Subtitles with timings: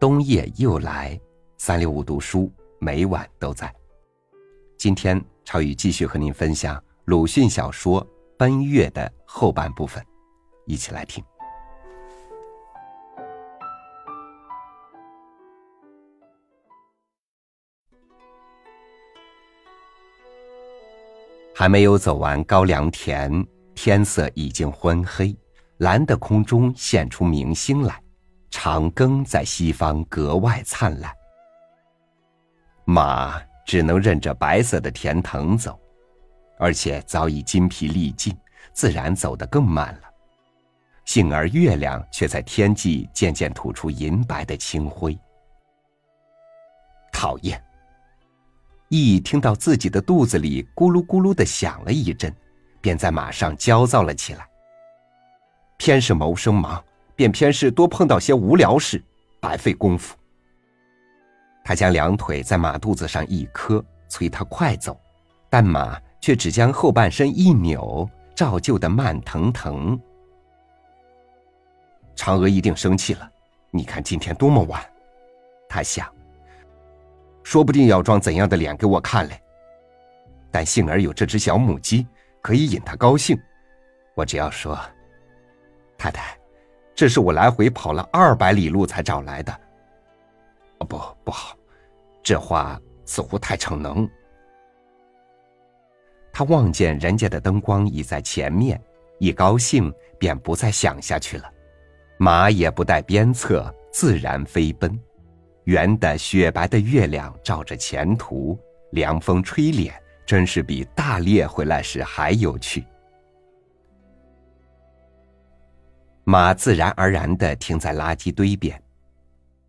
[0.00, 1.20] 冬夜又来，
[1.58, 3.70] 三六五读书每晚都在。
[4.78, 8.02] 今天超宇继续和您分享鲁迅小说
[8.38, 10.02] 《奔月》的后半部分，
[10.64, 11.22] 一起来听。
[21.54, 25.36] 还没有走完高粱田，天色已经昏黑，
[25.76, 28.02] 蓝的空中现出明星来。
[28.62, 31.10] 长庚在西方格外灿烂。
[32.84, 35.80] 马只能任着白色的田藤走，
[36.58, 38.36] 而且早已筋疲力尽，
[38.74, 40.10] 自然走得更慢了。
[41.06, 45.18] 幸而月亮却在天际渐渐吐出银白的清辉。
[47.10, 47.58] 讨厌！
[48.90, 52.30] 一听到自己的肚子里咕噜咕噜的响了一阵，
[52.82, 54.46] 便在马上焦躁了起来。
[55.78, 56.84] 偏是谋生忙。
[57.20, 58.98] 便偏是多碰到些无聊事，
[59.40, 60.16] 白费功夫。
[61.62, 64.98] 他将两腿在马肚子上一磕，催他快走，
[65.50, 70.00] 但马却只将后半身一扭，照旧的慢腾腾。
[72.16, 73.30] 嫦娥一定生气了，
[73.70, 74.82] 你看今天多么晚，
[75.68, 76.10] 他想，
[77.42, 79.38] 说不定要装怎样的脸给我看嘞。
[80.50, 82.06] 但幸而有这只小母鸡，
[82.40, 83.38] 可以引他高兴。
[84.14, 84.80] 我只要说，
[85.98, 86.39] 太太。
[86.94, 89.52] 这是我来回跑了二百里路才找来的。
[90.78, 91.56] 哦，不，不好，
[92.22, 94.08] 这话似乎太逞能。
[96.32, 98.80] 他望见人家的灯光已在前面，
[99.18, 101.50] 一高兴便不再想下去了。
[102.18, 104.98] 马也不带鞭策，自然飞奔。
[105.64, 108.58] 圆的雪白的月亮照着前途，
[108.92, 112.84] 凉风吹脸，真是比大猎回来时还有趣。
[116.30, 118.80] 马自然而然的停在垃圾堆边，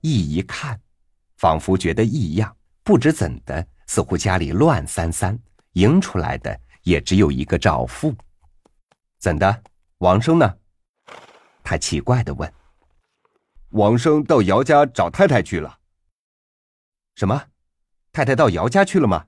[0.00, 0.80] 一一看，
[1.36, 5.38] 仿佛觉得异样，不知怎的，似乎家里乱三三，
[5.72, 8.16] 迎出来的也只有一个赵父。
[9.18, 9.64] 怎的，
[9.98, 10.56] 王生呢？
[11.62, 12.50] 他奇怪的问。
[13.72, 15.78] 王生到姚家找太太去了。
[17.16, 17.48] 什么？
[18.12, 19.26] 太太到姚家去了吗？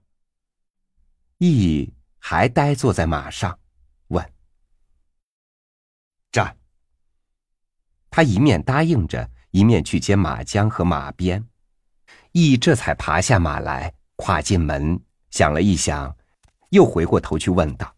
[1.40, 3.58] 羿还呆坐在马上，
[4.06, 4.32] 问。
[6.32, 6.56] 站。
[8.10, 11.46] 他一面答应着，一面去接马缰和马鞭。
[12.32, 16.16] 羿这才爬下马来，跨进门，想了一想，
[16.70, 17.94] 又回过头去问道：“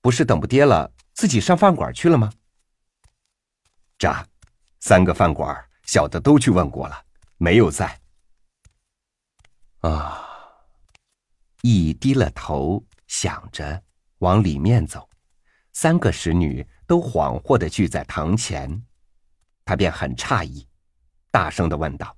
[0.00, 2.32] 不是等不爹了，自己上饭馆去了吗
[3.98, 4.12] ？”“这，
[4.80, 7.04] 三个饭馆，小的都去问过了，
[7.36, 8.00] 没有在。”
[9.80, 10.28] 啊！
[11.62, 13.82] 羿低了头，想着
[14.18, 15.08] 往里面走，
[15.72, 16.66] 三个使女。
[16.92, 18.82] 都恍惚的聚在堂前，
[19.64, 20.68] 他便很诧异，
[21.30, 22.14] 大声的问道：“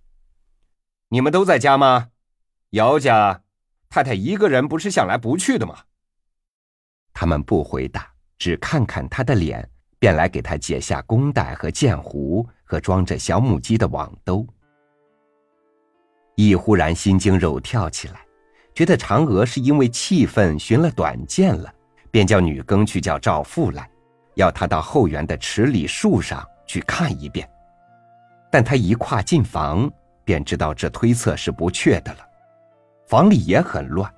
[1.11, 2.09] 你们都在家吗？
[2.71, 3.45] 姚家
[3.89, 5.79] 太太一个人不是向来不去的吗？”
[7.15, 9.71] 他们不回答，只看看他的脸，
[10.01, 14.45] 便来给他解下弓带和箭壶和装着小母鸡的网兜。
[16.34, 18.27] 一忽然心惊肉跳起来，
[18.75, 21.73] 觉得嫦娥是因为气愤寻了短见了，
[22.11, 23.89] 便叫女更去叫赵父来。
[24.34, 27.49] 要他到后园的池里树上去看一遍，
[28.50, 29.91] 但他一跨进房，
[30.25, 32.19] 便知道这推测是不确的了。
[33.06, 34.12] 房里也很乱，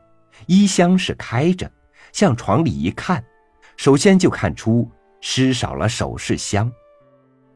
[0.46, 1.70] 衣箱是开着，
[2.12, 3.22] 向床里一看，
[3.76, 4.88] 首先就看出
[5.20, 6.70] 失少了首饰箱。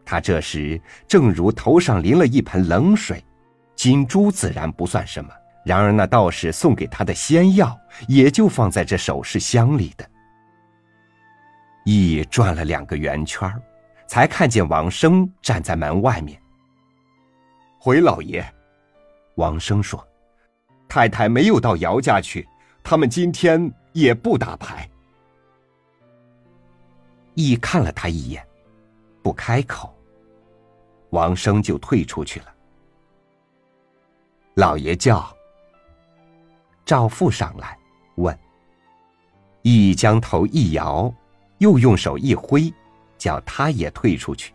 [0.05, 3.25] 他这时正如头上淋了一盆冷水，
[3.77, 5.31] 金珠自然不算什么，
[5.65, 7.79] 然而那道士送给他的仙药，
[8.09, 10.10] 也就放在这首饰箱里的。
[11.85, 13.51] 羿转了两个圆圈
[14.07, 16.41] 才看见王生站在门外面。
[17.79, 18.45] 回老爷，
[19.37, 20.07] 王生说
[20.89, 22.47] ：“太太没有到姚家去，
[22.83, 24.89] 他们今天也不打牌。”
[27.37, 28.47] 羿看了他一眼，
[29.23, 29.95] 不开口。
[31.11, 32.47] 王生就退出去了。
[34.55, 35.35] 老爷叫
[36.85, 37.79] 赵父上来
[38.17, 38.39] 问。
[39.63, 41.13] 羿将头一摇。
[41.61, 42.73] 又用手一挥，
[43.19, 44.55] 叫他也退出去。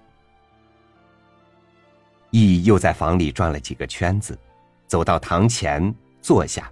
[2.31, 4.38] 羿又在房里转了几个圈子，
[4.88, 6.68] 走到堂前坐下，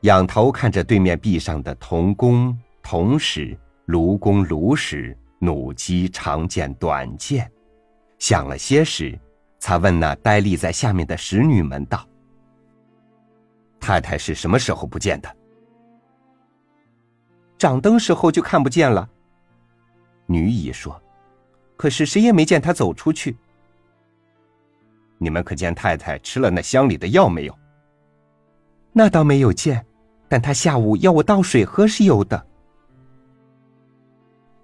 [0.00, 3.56] 仰头看着对面壁上的铜弓、铜矢、
[3.86, 7.48] 卢弓、卢矢、弩机、长剑、短剑，
[8.18, 9.16] 想了些时，
[9.60, 12.04] 才问那呆立在下面的使女们道
[13.78, 15.36] ：“太太是什么时候不见的？”
[17.56, 19.08] 掌灯时候就看不见了。
[20.26, 21.00] 女乙说
[21.76, 23.36] ：“可是谁也没见他走出去。”
[25.18, 27.58] 你们可见太太吃了那箱里的药没有？
[28.92, 29.84] 那倒没有见，
[30.28, 32.46] 但她下午要我倒水喝是有的。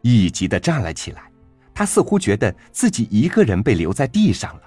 [0.02, 1.30] 一急的站了起来，
[1.72, 4.62] 他似乎觉得自己一个人被留在地上了。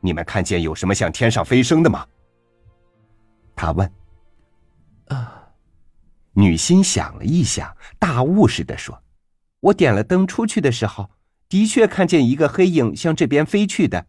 [0.00, 2.06] 你们看见有什么向天上飞升的吗？
[3.54, 3.92] 他问。
[5.08, 5.48] 啊，
[6.32, 9.00] 女心想了一想，大悟似的说
[9.60, 11.10] ：“我点了灯出去的时候，
[11.48, 14.06] 的确看见一个黑影向这边飞去的，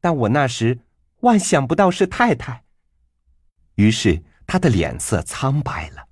[0.00, 0.80] 但我那时
[1.20, 2.64] 万想不到是太太。”
[3.76, 6.08] 于是他的脸色苍白了。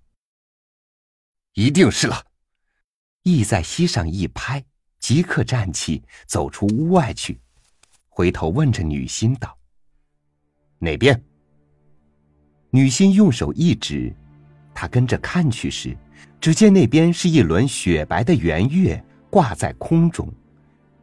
[1.54, 2.24] 一定是了。
[3.24, 4.64] 意在膝上一拍，
[5.00, 7.40] 即刻站起，走出屋外去，
[8.08, 9.58] 回头问着女心道
[10.78, 11.20] ：“哪边？”
[12.70, 14.14] 女心用手一指，
[14.72, 15.96] 他跟着看去时，
[16.40, 20.32] 只见那边是一轮雪白的圆月挂在空中，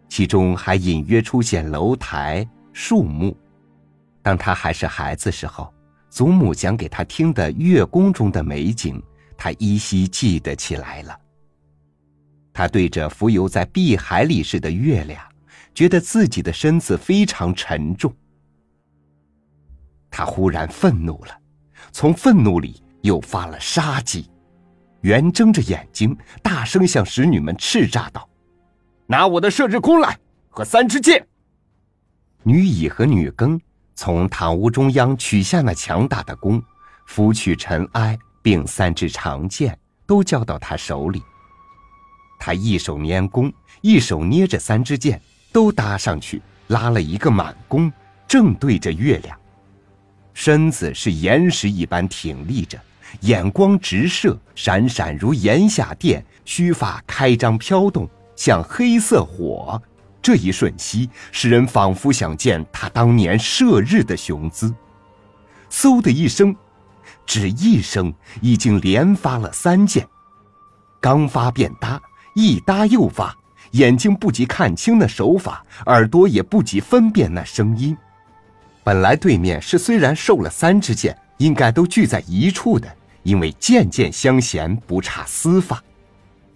[0.07, 3.35] 其中还隐约出现楼台、树木。
[4.21, 5.71] 当他还是孩子时候，
[6.09, 9.01] 祖母讲给他听的月宫中的美景，
[9.37, 11.19] 他依稀记得起来了。
[12.53, 15.21] 他对着浮游在碧海里似的月亮，
[15.73, 18.11] 觉得自己的身子非常沉重。
[20.09, 21.37] 他忽然愤怒了，
[21.91, 24.29] 从愤怒里又发了杀机，
[25.05, 28.27] 圆睁着眼睛，大声向使女们叱咤道
[29.05, 30.17] ：“拿我的射日弓来
[30.49, 31.23] 和三支箭！”
[32.41, 33.59] 女乙和女庚
[33.93, 36.59] 从堂屋中央取下那强大的弓，
[37.05, 41.21] 拂去尘埃，并三支长箭都交到他手里。
[42.39, 45.21] 他一手拈弓，一手捏着三支箭，
[45.51, 47.93] 都搭上去，拉了一个满弓，
[48.27, 49.39] 正对着月亮。
[50.33, 52.79] 身子是岩石一般挺立着，
[53.21, 59.81] 眼光直射，闪闪如炎下电，须发开张飘动，像黑色火。
[60.21, 64.73] 这一瞬息，使人仿佛想见他当年射日的雄姿。
[65.69, 66.55] 嗖的一声，
[67.25, 70.07] 只一声，已经连发了三箭，
[70.99, 72.01] 刚发便搭。
[72.33, 73.33] 一搭又发，
[73.71, 77.95] 眼睛不及看清那手法，耳朵也不及分辨那声音。
[78.83, 82.93] 本来对面是虽然受了三支箭，应该都聚在一处的，
[83.25, 85.83] 因为箭箭相衔，不差丝发。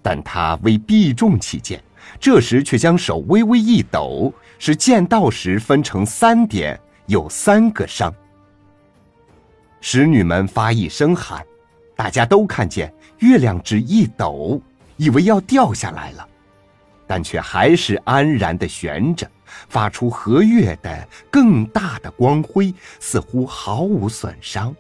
[0.02, 1.84] 但他为避重起见，
[2.20, 8.14] 这时却将手微微一抖，使箭到时分成三点，有三个伤。
[9.82, 11.44] 使女们发一声喊，
[11.96, 14.62] 大家都看见月亮只一抖。
[14.96, 16.28] 以为要掉下来了，
[17.08, 19.26] 但却还是安然的悬着，
[19.70, 24.76] 发出和月的更大的光辉，似乎毫无损伤。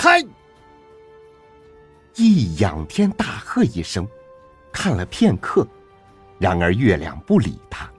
[0.00, 0.24] 开！
[2.14, 4.06] 一仰天大喝一声，
[4.72, 5.66] 看了片刻，
[6.38, 7.90] 然而月亮不理他。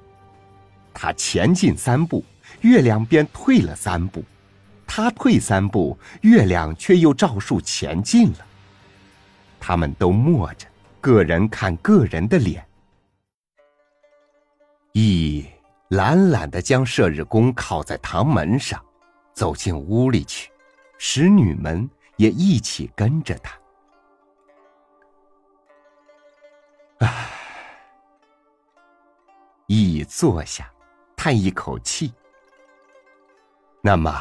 [0.94, 2.24] 他前进三步，
[2.62, 4.22] 月亮便退了三步；
[4.88, 8.46] 他退三步，月亮却又照数前进了。
[9.60, 10.66] 他们都默着，
[11.02, 12.66] 个人看个人的脸。
[14.94, 15.46] 乙
[15.90, 18.82] 懒懒的将射日弓靠在堂门上，
[19.34, 20.50] 走进屋里去，
[21.00, 23.58] 使女们也一起跟着他。
[27.00, 27.26] 唉，
[29.68, 30.70] 乙坐下，
[31.16, 32.14] 叹一口气。
[33.82, 34.14] 那么，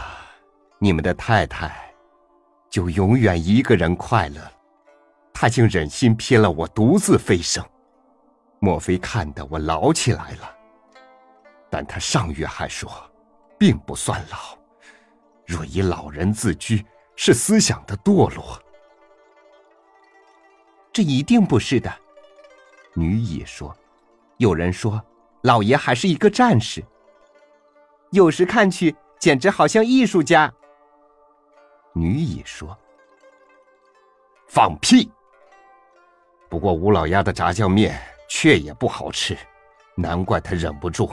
[0.78, 1.92] 你们的太太
[2.70, 4.40] 就永远一个人快乐。
[5.34, 7.64] 他竟忍心撇了我独自飞升，
[8.60, 10.56] 莫非看得我老起来了？
[11.70, 12.90] 但他上月还说，
[13.58, 14.57] 并不算老，
[15.48, 16.84] 若以老人自居，
[17.16, 18.62] 是思想的堕落。
[20.92, 21.90] 这一定不是的，
[22.94, 23.74] 女乙说。
[24.36, 25.02] 有人说，
[25.40, 26.84] 老爷还是一个战士，
[28.10, 30.52] 有时看去简直好像艺术家。
[31.94, 32.76] 女乙说
[34.48, 35.10] ：“放屁！”
[36.50, 39.34] 不过吴老鸭的炸酱面却也不好吃，
[39.94, 41.10] 难怪他忍不住。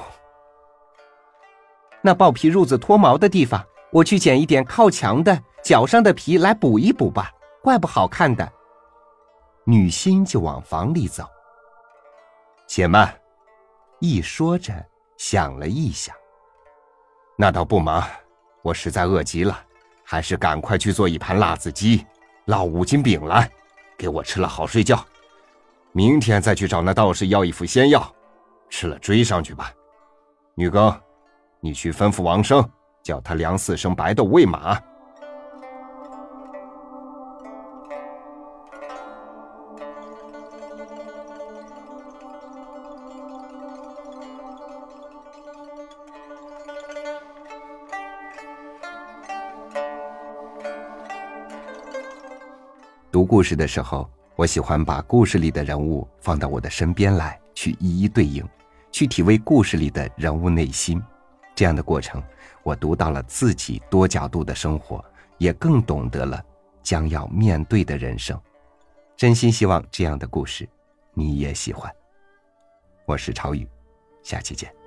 [2.01, 8.51] 那豹皮褥子脱毛的地方，我去捡一点靠墙的脚上的皮来补一补吧，怪不好看的。
[9.63, 11.25] 女心就往房里走。
[12.67, 13.13] 且慢，
[13.99, 14.73] 一说着
[15.17, 16.15] 想了一想，
[17.37, 18.03] 那倒不忙，
[18.61, 19.57] 我实在饿极了，
[20.03, 22.05] 还是赶快去做一盘辣子鸡，
[22.47, 23.49] 烙五斤饼来，
[23.97, 25.03] 给我吃了好睡觉。
[25.91, 28.13] 明天再去找那道士要一副仙药，
[28.69, 29.71] 吃了追上去吧。
[30.53, 30.93] 女更，
[31.59, 32.67] 你去吩咐王生，
[33.05, 34.81] 叫他梁四声白豆喂马。
[53.11, 58.43] 读故事的时候，我喜欢把故事里的人物放到我的身边来，去一一对应，
[58.91, 60.99] 去体味故事里的人物内心。
[61.55, 62.21] 这样的过程，
[62.61, 65.03] 我读到了自己多角度的生活，
[65.37, 66.43] 也更懂得了
[66.83, 68.39] 将要面对的人生。
[69.15, 70.67] 真心希望这样的故事，
[71.13, 71.89] 你也喜欢。
[73.05, 73.65] 我是超宇，
[74.21, 74.84] 下期见。